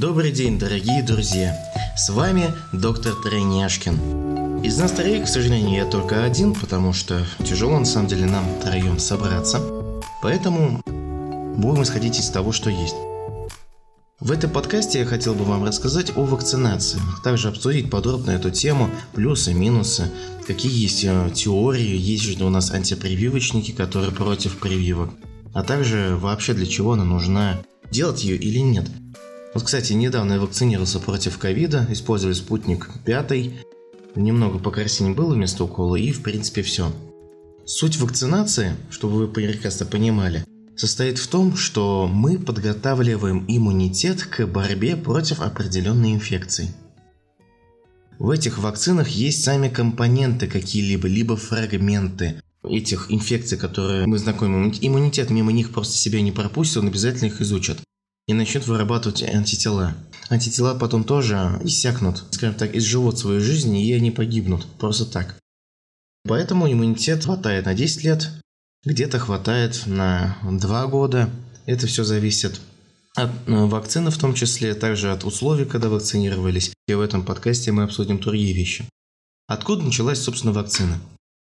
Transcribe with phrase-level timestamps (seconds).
[0.00, 1.54] Добрый день, дорогие друзья!
[1.94, 4.62] С вами доктор Тройняшкин.
[4.62, 8.46] Из нас троих, к сожалению, я только один, потому что тяжело на самом деле нам
[8.62, 9.60] троем собраться.
[10.22, 12.94] Поэтому будем исходить из того, что есть.
[14.20, 18.88] В этом подкасте я хотел бы вам рассказать о вакцинации, также обсудить подробно эту тему,
[19.12, 20.10] плюсы, минусы,
[20.46, 25.10] какие есть э, теории, есть же у нас антипрививочники, которые против прививок,
[25.52, 28.88] а также вообще для чего она нужна, делать ее или нет.
[29.52, 33.32] Вот, кстати, недавно я вакцинировался против ковида, использовали спутник 5,
[34.14, 36.92] немного покрасения было вместо укола и в принципе все.
[37.66, 40.44] Суть вакцинации, чтобы вы прекрасно понимали,
[40.76, 46.72] состоит в том, что мы подготавливаем иммунитет к борьбе против определенной инфекции.
[48.20, 54.72] В этих вакцинах есть сами компоненты какие-либо, либо фрагменты этих инфекций, которые мы знакомы.
[54.80, 57.78] Иммунитет мимо них просто себя не пропустит, он обязательно их изучит
[58.30, 59.96] и начнет вырабатывать антитела.
[60.28, 65.36] Антитела потом тоже иссякнут, скажем так, изживут свою жизнь и они погибнут, просто так.
[66.28, 68.30] Поэтому иммунитет хватает на 10 лет,
[68.84, 71.28] где-то хватает на 2 года.
[71.66, 72.60] Это все зависит
[73.16, 76.72] от э, вакцины в том числе, также от условий, когда вакцинировались.
[76.86, 78.84] И в этом подкасте мы обсудим другие вещи.
[79.48, 81.00] Откуда началась, собственно, вакцина?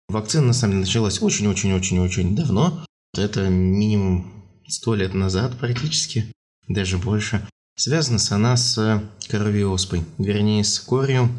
[0.09, 2.85] Вакцина, на самом деле, началась очень-очень-очень-очень давно.
[3.17, 6.31] Это минимум 100 лет назад практически,
[6.67, 7.47] даже больше.
[7.75, 11.29] Связана она с коровьей оспой, вернее, с корью.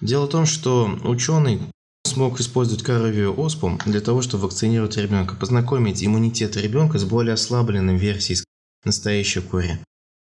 [0.00, 1.60] Дело в том, что ученый
[2.04, 7.96] смог использовать коровью оспу для того, чтобы вакцинировать ребенка, познакомить иммунитет ребенка с более ослабленной
[7.96, 8.44] версией
[8.84, 9.78] настоящей кори.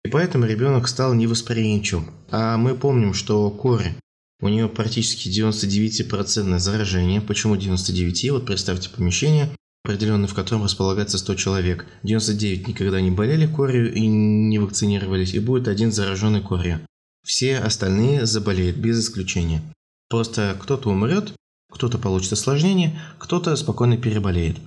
[0.04, 2.10] И поэтому ребенок стал невосприимчивым.
[2.30, 3.94] А мы помним, что кори,
[4.40, 7.20] у нее практически 99% заражение.
[7.20, 8.30] Почему 99?
[8.30, 9.50] Вот представьте помещение,
[9.88, 11.86] определенное, в котором располагается 100 человек.
[12.02, 16.80] 99 никогда не болели корью и не вакцинировались, и будет один зараженный корью.
[17.24, 19.62] Все остальные заболеют, без исключения.
[20.10, 21.32] Просто кто-то умрет,
[21.72, 24.58] кто-то получит осложнение, кто-то спокойно переболеет.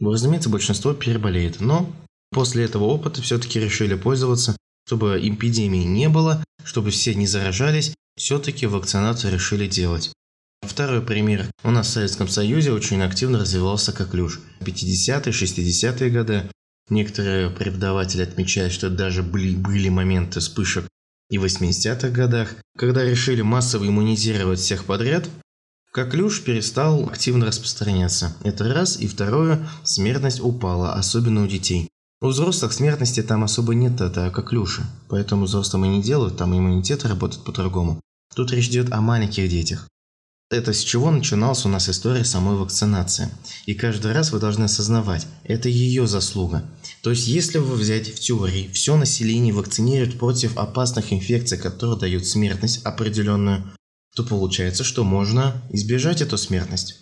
[0.00, 1.90] Разумеется, большинство переболеет, но
[2.30, 4.56] после этого опыта все-таки решили пользоваться,
[4.86, 10.12] чтобы эпидемии не было, чтобы все не заражались, все-таки вакцинацию решили делать.
[10.62, 11.46] Второй пример.
[11.64, 14.40] У нас в Советском Союзе очень активно развивался коклюш.
[14.60, 16.50] 50-е, 60-е годы.
[16.88, 20.86] Некоторые преподаватели отмечают, что даже были, были моменты вспышек
[21.30, 25.28] и в 80-х годах, когда решили массово иммунизировать всех подряд,
[25.92, 28.36] Коклюш перестал активно распространяться.
[28.44, 28.96] Это раз.
[29.00, 31.88] И второе, смертность упала, особенно у детей.
[32.20, 34.82] У взрослых смертности там особо нет, это коклюши.
[35.08, 38.00] Поэтому взрослым и не делают, там иммунитет работает по-другому.
[38.34, 39.88] Тут речь идет о маленьких детях.
[40.50, 43.28] Это с чего начиналась у нас история самой вакцинации.
[43.66, 46.64] И каждый раз вы должны осознавать, это ее заслуга.
[47.02, 52.26] То есть, если вы взять в теории, все население вакцинировать против опасных инфекций, которые дают
[52.26, 53.62] смертность определенную,
[54.16, 56.96] то получается, что можно избежать эту смертность.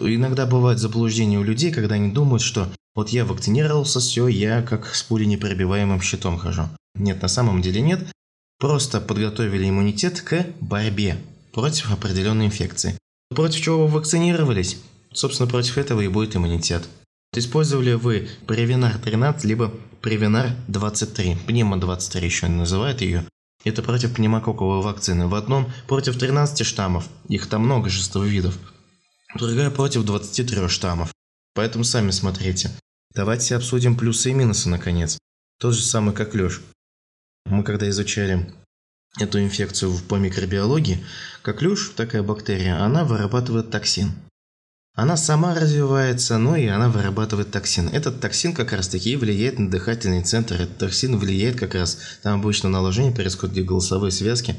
[0.00, 4.96] Иногда бывает заблуждение у людей, когда они думают, что вот я вакцинировался, все, я как
[4.96, 6.68] с пуленепробиваемым щитом хожу.
[6.96, 8.04] Нет, на самом деле нет.
[8.58, 11.18] Просто подготовили иммунитет к борьбе
[11.54, 12.98] против определенной инфекции.
[13.30, 14.78] Против чего вы вакцинировались?
[15.12, 16.88] Собственно, против этого и будет иммунитет.
[17.32, 19.72] Использовали вы Превинар 13, либо
[20.02, 23.24] Превинар 23, Пневмо 23 еще называют ее.
[23.64, 25.26] Это против пневмококковой вакцины.
[25.28, 28.58] В одном против 13 штаммов, их там много, множество видов.
[29.36, 31.12] Другая против 23 штаммов.
[31.54, 32.70] Поэтому сами смотрите.
[33.14, 35.18] Давайте обсудим плюсы и минусы наконец.
[35.60, 36.60] Тот же самый как Лёш.
[37.46, 38.52] Мы когда изучали
[39.18, 41.04] эту инфекцию по микробиологии,
[41.42, 44.12] коклюш, такая бактерия, она вырабатывает токсин.
[44.96, 47.88] Она сама развивается, но и она вырабатывает токсин.
[47.88, 50.54] Этот токсин как раз таки влияет на дыхательный центр.
[50.54, 54.56] Этот токсин влияет как раз, там обычно наложение происходит в голосовые связки,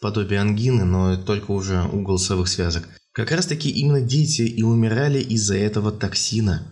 [0.00, 2.88] подобие ангины, но только уже у голосовых связок.
[3.12, 6.62] Как раз таки именно дети и умирали из-за этого токсина,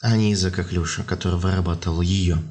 [0.00, 2.42] а не из-за коклюша, который вырабатывал ее.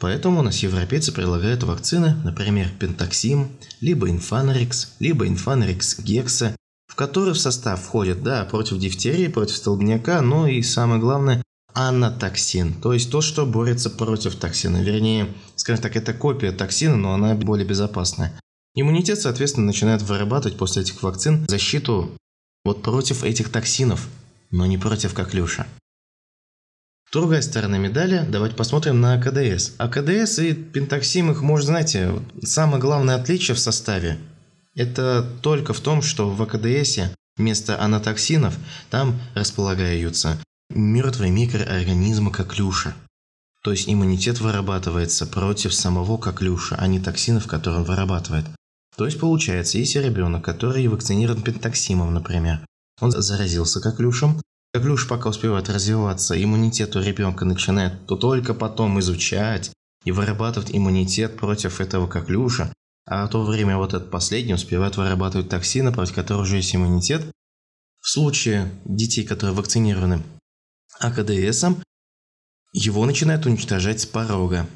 [0.00, 3.50] Поэтому у нас европейцы предлагают вакцины, например, пентоксим,
[3.80, 6.54] либо инфанрикс, либо инфанрикс гекса,
[6.86, 11.42] в который в состав входит, да, против дифтерии, против столбняка, но и самое главное,
[11.74, 14.82] анатоксин, то есть то, что борется против токсина.
[14.82, 18.38] Вернее, скажем так, это копия токсина, но она более безопасная.
[18.74, 22.10] Иммунитет, соответственно, начинает вырабатывать после этих вакцин защиту
[22.64, 24.08] вот против этих токсинов,
[24.50, 25.66] но не против коклюша.
[27.10, 29.72] Другая сторона медали, давайте посмотрим на КДС.
[29.78, 32.12] А КДС и пентоксим, их, может, знаете,
[32.42, 34.18] самое главное отличие в составе–
[34.74, 38.54] это только в том, что в АКДСе вместо анатоксинов
[38.90, 40.38] там располагаются
[40.68, 42.94] мертвые микроорганизмы коклюша.
[43.64, 48.44] То есть иммунитет вырабатывается против самого коклюша, а не токсинов, которые он вырабатывает.
[48.96, 52.64] То есть получается, если ребенок, который вакцинирован пентоксимом, например,
[53.00, 54.40] он заразился коклюшем,
[54.78, 59.72] коклюш пока успевает развиваться, иммунитет у ребенка начинает то только потом изучать
[60.04, 62.72] и вырабатывать иммунитет против этого коклюша,
[63.04, 67.26] а в то время вот этот последний успевает вырабатывать токсины, против которых уже есть иммунитет.
[68.00, 70.22] В случае детей, которые вакцинированы
[71.00, 71.82] АКДСом,
[72.72, 74.68] его начинают уничтожать с порога.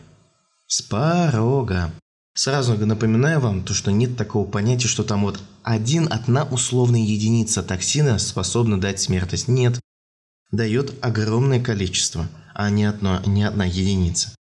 [0.67, 1.93] С порога.
[2.35, 7.63] Сразу напоминаю вам, то, что нет такого понятия, что там вот один, одна условная единица
[7.63, 9.47] токсина способна дать смертность.
[9.47, 9.79] Нет.
[10.53, 14.35] Дает огромное количество, а не, одно, не одна единица.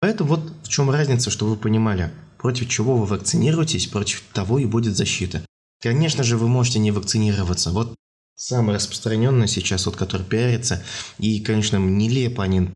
[0.00, 4.66] Поэтому вот в чем разница, чтобы вы понимали, против чего вы вакцинируетесь, против того и
[4.66, 5.46] будет защита.
[5.80, 7.70] Конечно же, вы можете не вакцинироваться.
[7.70, 7.94] Вот
[8.36, 10.82] самое распространенное сейчас, вот который пиарится,
[11.18, 12.70] и, конечно, нелепо они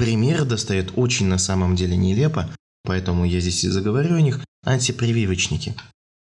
[0.00, 2.50] Пример достает очень на самом деле нелепо,
[2.84, 5.74] поэтому я здесь и заговорю о них, антипрививочники.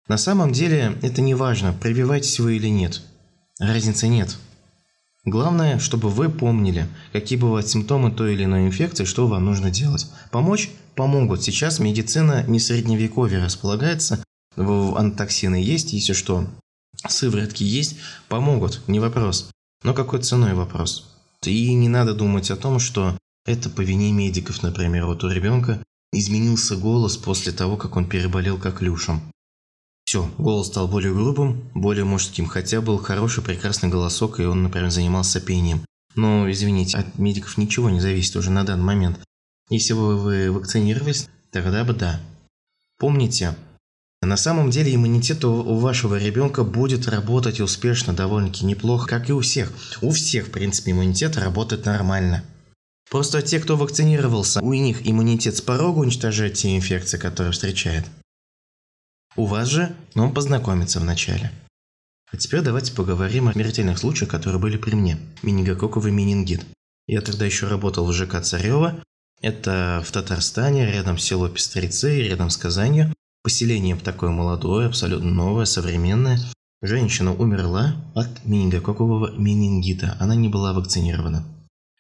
[0.09, 3.03] На самом деле это не важно, прививаетесь вы или нет.
[3.59, 4.37] Разницы нет.
[5.25, 10.07] Главное, чтобы вы помнили, какие бывают симптомы той или иной инфекции, что вам нужно делать.
[10.31, 10.71] Помочь?
[10.95, 11.43] Помогут.
[11.43, 14.25] Сейчас медицина не средневековье располагается,
[14.57, 16.47] антитоксины есть, если что,
[17.09, 17.97] сыворотки есть,
[18.29, 19.51] помогут, не вопрос.
[19.83, 21.17] Но какой ценой вопрос?
[21.45, 25.07] И не надо думать о том, что это по вине медиков, например.
[25.07, 25.83] Вот у ребенка
[26.13, 29.23] изменился голос после того, как он переболел коклюшем.
[30.11, 34.91] Все, голос стал более грубым, более мужским, хотя был хороший, прекрасный голосок, и он, например,
[34.91, 35.85] занимался пением.
[36.17, 39.21] Но, извините, от медиков ничего не зависит уже на данный момент.
[39.69, 42.21] Если бы вы вакцинировались, тогда бы да.
[42.99, 43.55] Помните,
[44.21, 49.39] на самом деле иммунитет у вашего ребенка будет работать успешно, довольно-таки неплохо, как и у
[49.39, 49.73] всех.
[50.03, 52.43] У всех, в принципе, иммунитет работает нормально.
[53.09, 58.07] Просто те, кто вакцинировался, у них иммунитет с порога уничтожает те инфекции, которые встречает.
[59.41, 61.51] У вас же, но он познакомится вначале.
[62.31, 65.17] А теперь давайте поговорим о смертельных случаях, которые были при мне.
[65.43, 66.67] Менингококковый менингит.
[67.07, 69.03] Я тогда еще работал в ЖК Царева.
[69.41, 73.15] Это в Татарстане, рядом с село Пестрецы, рядом с Казанью.
[73.43, 76.39] Поселение такое молодое, абсолютно новое, современное.
[76.83, 80.19] Женщина умерла от менингококкового менингита.
[80.21, 81.47] Она не была вакцинирована.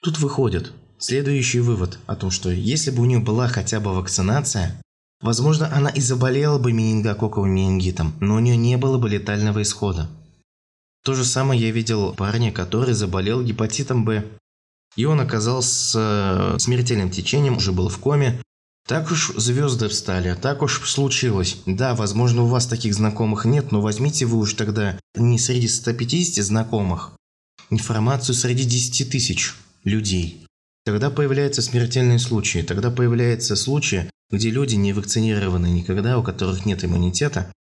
[0.03, 4.83] Тут выходит, Следующий вывод о том, что если бы у нее была хотя бы вакцинация,
[5.21, 10.09] возможно, она и заболела бы менингококковым менингитом, но у нее не было бы летального исхода.
[11.05, 14.25] То же самое я видел парня, который заболел гепатитом Б.
[14.97, 18.43] И он оказался смертельным течением, уже был в коме.
[18.87, 21.59] Так уж звезды встали, так уж случилось.
[21.65, 26.45] Да, возможно, у вас таких знакомых нет, но возьмите вы уж тогда не среди 150
[26.45, 27.13] знакомых
[27.71, 30.45] информацию среди 10 тысяч людей.
[30.91, 36.85] Тогда появляются смертельные случаи, тогда появляются случаи, где люди не вакцинированы никогда, у которых нет
[36.85, 37.53] иммунитета,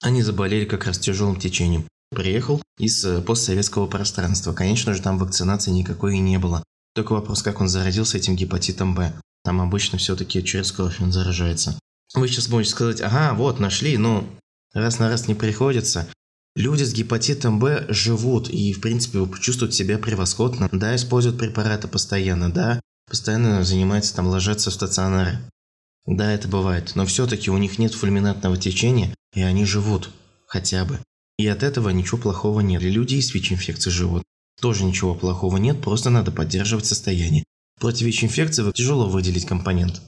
[0.00, 1.88] они заболели как раз тяжелым течением.
[2.14, 4.52] Приехал из э, постсоветского пространства.
[4.52, 6.62] Конечно же, там вакцинации никакой и не было.
[6.94, 9.12] Только вопрос, как он заразился этим гепатитом Б.
[9.42, 11.76] Там обычно все-таки через кровь он заражается.
[12.14, 14.24] Вы сейчас можете сказать, ага, вот, нашли, но
[14.72, 16.06] раз на раз не приходится.
[16.54, 20.68] Люди с гепатитом Б живут и, в принципе, чувствуют себя превосходно.
[20.70, 25.38] Да, используют препараты постоянно, да, постоянно занимаются там, ложатся в стационары.
[26.06, 30.10] Да, это бывает, но все-таки у них нет фульминатного течения, и они живут.
[30.46, 30.98] Хотя бы.
[31.38, 32.82] И от этого ничего плохого нет.
[32.82, 34.22] И люди с ВИЧ-инфекцией живут.
[34.60, 37.44] Тоже ничего плохого нет, просто надо поддерживать состояние.
[37.80, 40.02] Против ВИЧ-инфекции тяжело выделить компонент.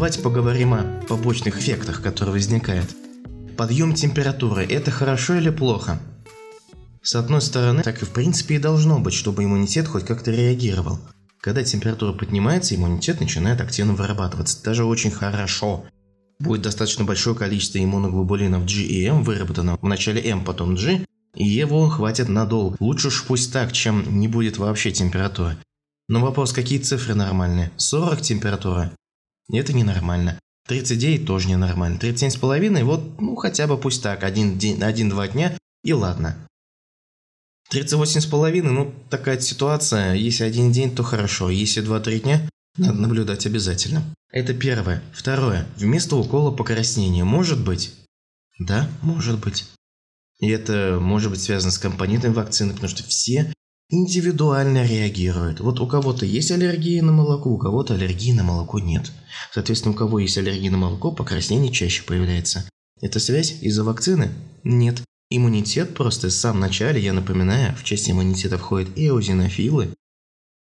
[0.00, 2.88] Давайте поговорим о побочных эффектах, которые возникают.
[3.58, 6.00] Подъем температуры– это хорошо или плохо?
[7.02, 10.98] С одной стороны, так и в принципе и должно быть, чтобы иммунитет хоть как-то реагировал.
[11.42, 14.64] Когда температура поднимается, иммунитет начинает активно вырабатываться.
[14.64, 15.84] Даже очень хорошо.
[16.38, 21.04] Будет достаточно большое количество иммуноглобулинов G и M выработано в начале M, потом G,
[21.34, 22.78] и его хватит надолго.
[22.80, 25.58] Лучше уж пусть так, чем не будет вообще температуры.
[26.08, 27.70] Но вопрос, какие цифры нормальные?
[27.76, 28.92] 40 температура
[29.58, 30.38] это ненормально.
[30.68, 31.98] 39 тоже ненормально.
[31.98, 36.36] 37,5, вот, ну, хотя бы пусть так, один день, один-два дня, и ладно.
[37.72, 44.02] 38,5, ну, такая ситуация, если один день, то хорошо, если 2-3 дня, надо наблюдать обязательно.
[44.32, 45.02] Это первое.
[45.12, 45.66] Второе.
[45.76, 47.94] Вместо укола покраснения может быть?
[48.58, 49.66] Да, может быть.
[50.38, 53.52] И это может быть связано с компонентами вакцины, потому что все
[53.90, 55.60] индивидуально реагирует.
[55.60, 59.10] Вот у кого-то есть аллергия на молоко, у кого-то аллергии на молоко нет.
[59.52, 62.68] Соответственно, у кого есть аллергия на молоко, покраснение чаще появляется.
[63.00, 64.30] Это связь из-за вакцины?
[64.62, 65.02] Нет.
[65.30, 69.94] Иммунитет просто в самом начале, я напоминаю, в часть иммунитета входят эозинофилы,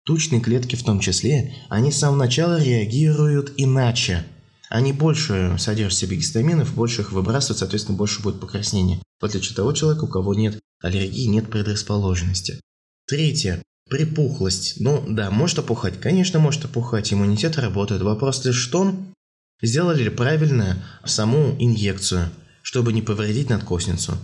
[0.04, 4.24] тучные клетки в том числе, они с самого начала реагируют иначе.
[4.68, 9.00] Они больше содержат в себе гистаминов, больше их выбрасывают, соответственно, больше будет покраснение.
[9.20, 12.60] В отличие от того человека, у кого нет аллергии, нет предрасположенности.
[13.08, 13.62] Третье.
[13.88, 14.74] Припухлость.
[14.80, 15.98] Ну да, может опухать.
[15.98, 17.12] Конечно, может опухать.
[17.12, 18.02] Иммунитет работает.
[18.02, 19.14] Вопрос лишь в том,
[19.62, 22.28] сделали ли правильно саму инъекцию,
[22.62, 24.18] чтобы не повредить надкосницу.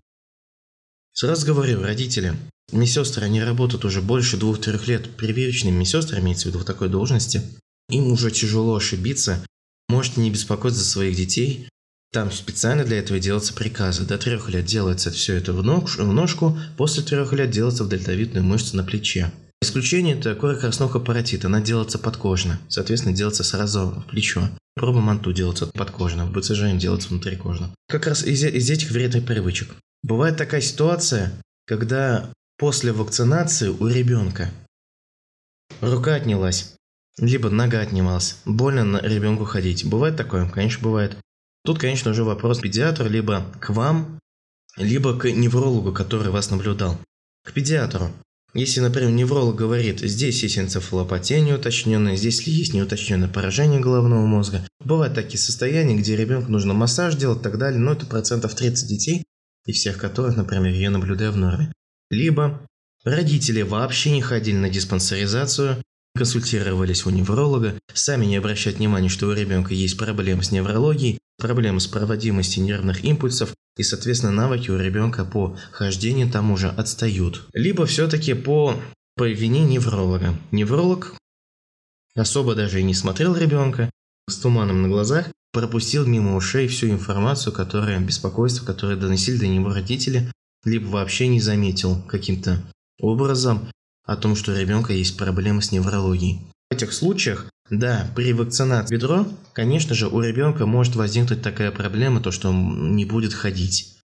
[1.13, 2.37] Сразу говорю, родители,
[2.73, 7.41] медсестры, они работают уже больше двух-трех лет прививочными медсестрами, имеется в виду в такой должности.
[7.89, 9.45] Им уже тяжело ошибиться.
[9.89, 11.69] Можете не беспокоиться за своих детей.
[12.15, 14.05] Там специально для этого делаются приказы.
[14.05, 17.89] До трех лет делается все это в, ног, в ножку, после трех лет делается в
[17.89, 19.33] дельтовидную мышцу на плече.
[19.61, 24.49] Исключение– это корокоростного апаратит, она делается подкожно, соответственно, делается сразу в плечо.
[24.77, 27.75] Проба манту делается подкожно, в БЦЖ делается внутрикожно.
[27.89, 29.75] Как раз из, из этих вредных привычек.
[30.05, 31.33] Бывает такая ситуация,
[31.67, 34.53] когда после вакцинации у ребенка
[35.81, 36.75] рука отнялась,
[37.19, 39.85] либо нога отнималась, больно ребенку ходить.
[39.85, 40.49] Бывает такое?
[40.49, 41.17] Конечно, бывает.
[41.65, 44.19] Тут, конечно, уже вопрос педиатру либо к вам,
[44.77, 46.99] либо к неврологу, который вас наблюдал.
[47.45, 48.11] К педиатру.
[48.53, 54.65] Если, например, невролог говорит, здесь есть энцефалопатия неуточненная, здесь ли есть неуточненное поражение головного мозга.
[54.85, 58.89] Бывают такие состояния, где ребенку нужно массаж делать и так далее, но это процентов 30
[58.89, 59.25] детей,
[59.67, 61.73] и всех которых, например, я наблюдаю в норме.
[62.11, 62.65] Либо
[63.05, 65.83] родители вообще не ходили на диспансеризацию,
[66.15, 71.81] консультировались у невролога, сами не обращают внимания, что у ребенка есть проблемы с неврологией, проблемы
[71.81, 77.49] с проводимостью нервных импульсов, и, соответственно, навыки у ребенка по хождению там уже отстают.
[77.53, 78.81] Либо все-таки по,
[79.17, 80.35] по вине невролога.
[80.53, 81.15] Невролог
[82.15, 83.91] особо даже и не смотрел ребенка,
[84.29, 89.73] с туманом на глазах, пропустил мимо ушей всю информацию, которая, беспокойство, которое доносили до него
[89.73, 90.31] родители,
[90.65, 92.63] либо вообще не заметил каким-то
[92.99, 93.69] образом
[94.05, 96.41] о том, что у ребенка есть проблемы с неврологией.
[96.71, 102.21] В этих случаях, да, при вакцинации бедро, конечно же, у ребенка может возникнуть такая проблема,
[102.21, 103.97] то что он не будет ходить.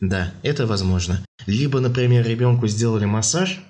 [0.00, 1.24] Да, это возможно.
[1.46, 3.60] Либо, например, ребенку сделали массаж,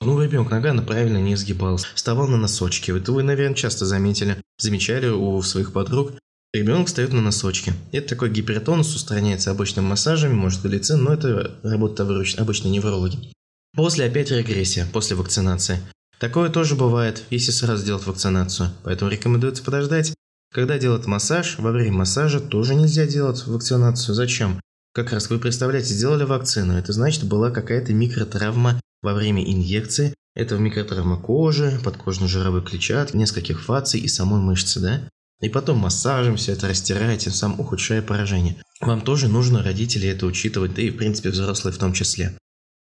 [0.00, 2.92] ну, ребенок нога правильно не изгибалась, вставал на носочки.
[2.96, 6.12] Это вы, наверное, часто заметили, замечали у своих подруг.
[6.54, 7.74] Ребенок встает на носочки.
[7.92, 13.32] Это такой гипертонус устраняется обычным массажами, может голицин, но это работают обычно неврологи.
[13.78, 15.78] После опять регрессия, после вакцинации.
[16.18, 20.12] Такое тоже бывает, если сразу делать вакцинацию, поэтому рекомендуется подождать.
[20.52, 24.16] Когда делать массаж, во время массажа тоже нельзя делать вакцинацию.
[24.16, 24.60] Зачем?
[24.94, 30.12] Как раз вы представляете, сделали вакцину, это значит была какая-то микротравма во время инъекции.
[30.34, 35.08] Это микротравма кожи, подкожно-жировой клетчатки, нескольких фаций и самой мышцы, да?
[35.40, 38.56] И потом массажем все это растирая, тем самым ухудшая поражение.
[38.80, 42.36] Вам тоже нужно, родители, это учитывать, да и в принципе взрослые в том числе.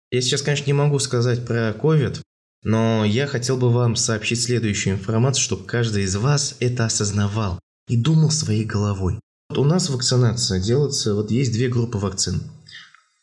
[0.09, 2.21] Я сейчас, конечно, не могу сказать про COVID,
[2.63, 7.97] но я хотел бы вам сообщить следующую информацию, чтобы каждый из вас это осознавал и
[7.97, 9.19] думал своей головой.
[9.49, 12.41] Вот у нас вакцинация делается, вот есть две группы вакцин.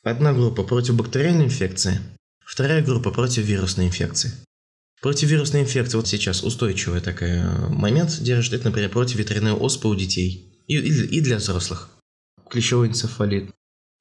[0.03, 2.01] Одна группа против бактериальной инфекции,
[2.45, 4.33] вторая группа против вирусной инфекции.
[5.01, 9.89] Против вирусной инфекции вот сейчас устойчивый такой э, момент держит, это, например, против ветряной оспы
[9.89, 11.91] у детей и, и, и для взрослых.
[12.49, 13.51] Клещевой энцефалит.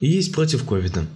[0.00, 1.06] И есть против ковида.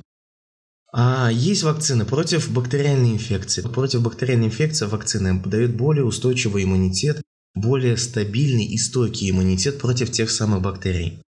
[0.93, 3.63] А есть вакцины против бактериальной инфекции.
[3.63, 7.21] Против бактериальной инфекции вакцины дают более устойчивый иммунитет,
[7.55, 11.21] более стабильный и стойкий иммунитет против тех самых бактерий.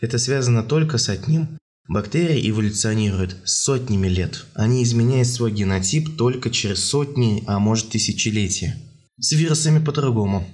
[0.00, 1.58] Это связано только с одним.
[1.88, 4.46] Бактерии эволюционируют сотнями лет.
[4.54, 8.76] Они изменяют свой генотип только через сотни, а может тысячелетия.
[9.18, 10.48] С вирусами по-другому.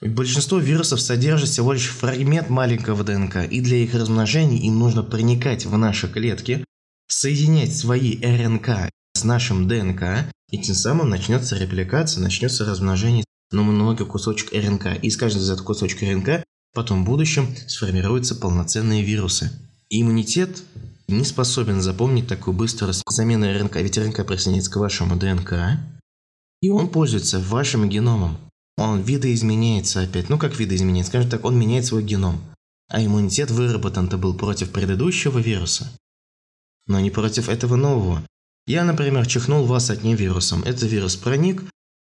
[0.00, 5.66] Большинство вирусов содержит всего лишь фрагмент маленького ДНК, и для их размножения им нужно проникать
[5.66, 6.64] в наши клетки,
[7.06, 14.04] соединять свои РНК с нашим ДНК, и тем самым начнется репликация, начнется размножение на много
[14.04, 14.98] кусочек РНК.
[15.02, 19.50] И из каждого из этих кусочек РНК потом в будущем сформируются полноценные вирусы.
[19.90, 20.62] Иммунитет
[21.08, 25.78] не способен запомнить такую быструю замену РНК, ведь РНК присоединяется к вашему ДНК,
[26.60, 28.38] и он пользуется вашим геномом.
[28.76, 30.28] Он видоизменяется опять.
[30.30, 31.10] Ну как видоизменяется?
[31.10, 32.40] Скажем так, он меняет свой геном.
[32.88, 35.90] А иммунитет выработан-то был против предыдущего вируса
[36.86, 38.22] но не против этого нового.
[38.66, 40.62] Я, например, чихнул вас одним вирусом.
[40.62, 41.62] Этот вирус проник,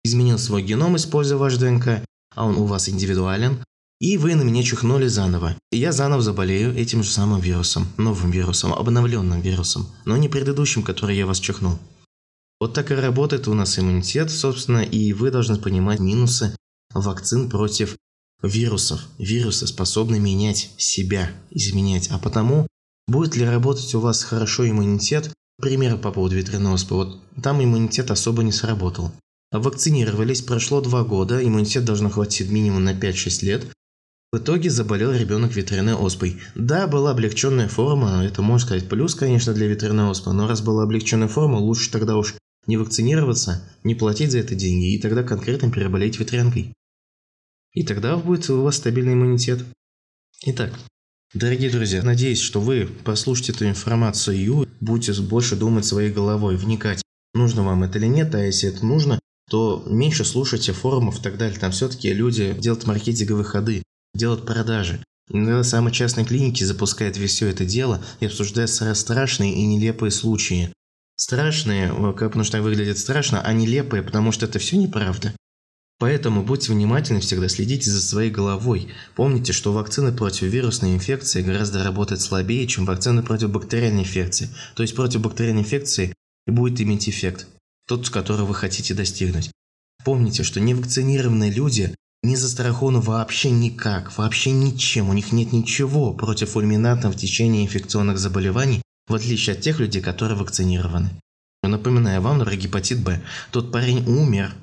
[0.04, 2.04] изменил свой геном, используя ваш ДНК,
[2.36, 3.64] а он у вас индивидуален,
[4.00, 5.56] и вы на меня чихнули заново.
[5.72, 10.84] И я заново заболею этим же самым вирусом, новым вирусом, обновленным вирусом, но не предыдущим,
[10.84, 11.80] который я вас чихнул.
[12.60, 16.56] Вот так и работает у нас иммунитет, собственно, и вы должны понимать минусы
[16.94, 17.98] вакцин против
[18.42, 19.02] вирусов.
[19.18, 22.10] Вирусы способны менять себя, изменять.
[22.10, 22.68] А потому,
[23.08, 28.12] будет ли работать у вас хорошо иммунитет, пример по поводу ветряной оспы, вот там иммунитет
[28.12, 29.12] особо не сработал.
[29.52, 33.66] Вакцинировались, прошло два года, иммунитет должно хватить минимум на 5-6 лет.
[34.34, 36.42] В итоге заболел ребенок ветряной оспой.
[36.54, 40.84] Да, была облегченная форма, это можно сказать плюс, конечно, для ветряной оспы, но раз была
[40.84, 42.36] облегченная форма, лучше тогда уж
[42.66, 46.74] не вакцинироваться, не платить за это деньги и тогда конкретно переболеть ветрянкой.
[47.72, 49.64] И тогда будет у вас стабильный иммунитет.
[50.46, 50.74] Итак,
[51.34, 57.01] дорогие друзья, надеюсь, что вы прослушаете эту информацию и будете больше думать своей головой, вникать,
[57.34, 59.19] нужно вам это или нет, а если это нужно,
[59.50, 61.57] то меньше слушайте форумов и так далее.
[61.60, 65.03] Там все-таки люди делают маркетинговые ходы, делают продажи.
[65.29, 70.74] Иногда самые частные клиники запускают все это дело и обсуждают страшные и нелепые случаи.
[71.15, 75.34] Страшные, потому что выглядят страшно, а нелепые, потому что это все неправда.
[76.00, 78.89] Поэтому будьте внимательны всегда, следите за своей головой.
[79.16, 84.50] Помните, что вакцины против вирусной инфекции гораздо работают слабее, чем вакцины против бактериальной инфекции.
[84.75, 86.13] То есть против бактериальной инфекции
[86.46, 87.48] будет иметь эффект
[87.88, 89.50] тот, который вы хотите достигнуть.
[90.04, 96.51] Помните, что невакцинированные люди не застрахованы вообще никак, вообще ничем, у них нет ничего против
[96.51, 101.10] фульминантов в течение инфекционных заболеваний, в отличие от тех людей, которые вакцинированы.
[101.63, 103.22] Напоминаю вам, про гепатит Б.
[103.51, 104.54] Тот парень умер,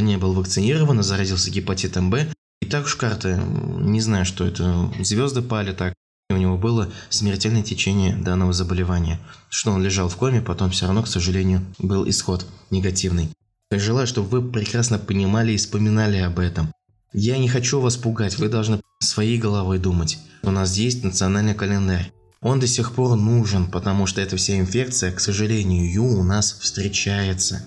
[0.00, 2.32] не был вакцинирован, заразился гепатитом Б.
[2.60, 3.40] И так уж карты,
[3.80, 5.94] не знаю, что это, звезды пали так.
[6.28, 9.20] И у него было смертельное течение данного заболевания.
[9.48, 13.30] Что он лежал в коме, потом все равно, к сожалению, был исход негативный.
[13.70, 16.72] Желаю, чтобы вы прекрасно понимали и вспоминали об этом.
[17.12, 20.18] Я не хочу вас пугать, вы должны своей головой думать.
[20.42, 22.12] У нас есть национальный календарь.
[22.40, 27.64] Он до сих пор нужен, потому что эта вся инфекция, к сожалению, у нас встречается.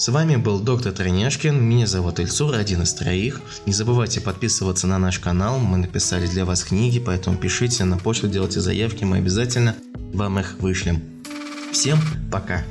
[0.00, 3.42] С вами был доктор Троняшкин, меня зовут Ильсур, один из троих.
[3.66, 8.26] Не забывайте подписываться на наш канал, мы написали для вас книги, поэтому пишите на почту,
[8.26, 9.76] делайте заявки, мы обязательно
[10.14, 11.02] вам их вышлем.
[11.70, 11.98] Всем
[12.32, 12.64] пока!